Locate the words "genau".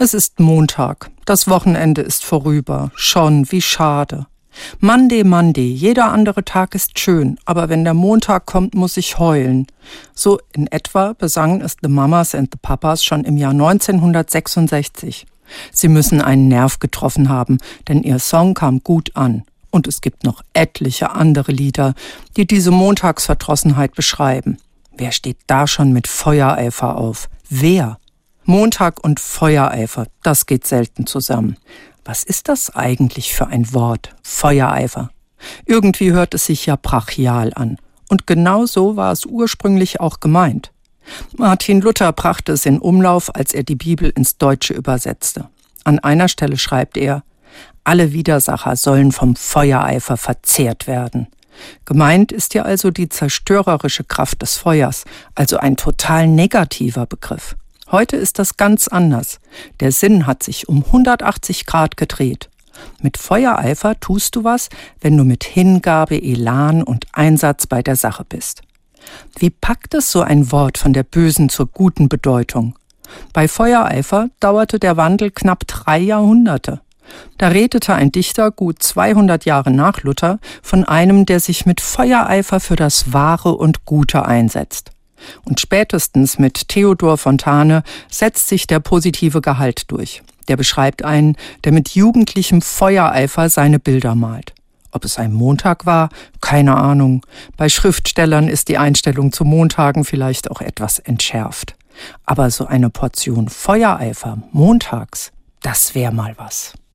38.26-38.64